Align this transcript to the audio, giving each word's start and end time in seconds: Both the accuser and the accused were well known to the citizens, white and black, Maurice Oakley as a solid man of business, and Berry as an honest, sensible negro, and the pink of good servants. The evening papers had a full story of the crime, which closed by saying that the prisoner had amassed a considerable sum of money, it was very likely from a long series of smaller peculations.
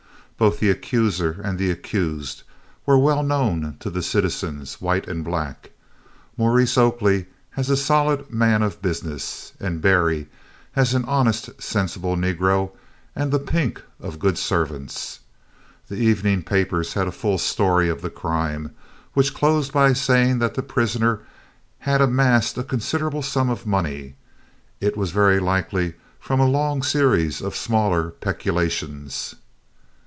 Both 0.37 0.59
the 0.59 0.71
accuser 0.71 1.39
and 1.43 1.59
the 1.59 1.69
accused 1.69 2.41
were 2.87 2.97
well 2.97 3.21
known 3.21 3.77
to 3.79 3.91
the 3.91 4.01
citizens, 4.01 4.81
white 4.81 5.07
and 5.07 5.23
black, 5.23 5.69
Maurice 6.35 6.79
Oakley 6.79 7.27
as 7.55 7.69
a 7.69 7.77
solid 7.77 8.31
man 8.31 8.63
of 8.63 8.81
business, 8.81 9.53
and 9.59 9.83
Berry 9.83 10.29
as 10.75 10.95
an 10.95 11.05
honest, 11.05 11.61
sensible 11.61 12.15
negro, 12.17 12.71
and 13.15 13.31
the 13.31 13.37
pink 13.37 13.83
of 13.99 14.17
good 14.17 14.35
servants. 14.35 15.19
The 15.89 15.97
evening 15.97 16.41
papers 16.41 16.95
had 16.95 17.07
a 17.07 17.11
full 17.11 17.37
story 17.37 17.87
of 17.87 18.01
the 18.01 18.09
crime, 18.09 18.73
which 19.13 19.35
closed 19.35 19.71
by 19.71 19.93
saying 19.93 20.39
that 20.39 20.55
the 20.55 20.63
prisoner 20.63 21.19
had 21.81 22.01
amassed 22.01 22.57
a 22.57 22.63
considerable 22.63 23.21
sum 23.21 23.51
of 23.51 23.67
money, 23.67 24.15
it 24.79 24.97
was 24.97 25.11
very 25.11 25.39
likely 25.39 25.93
from 26.19 26.39
a 26.39 26.47
long 26.49 26.81
series 26.81 27.43
of 27.43 27.55
smaller 27.55 28.09
peculations. 28.09 29.35